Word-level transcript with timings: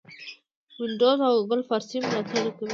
وینډوز 0.79 1.19
او 1.27 1.33
ګوګل 1.39 1.61
فارسي 1.69 1.97
ملاتړ 2.03 2.45
کوي. 2.57 2.67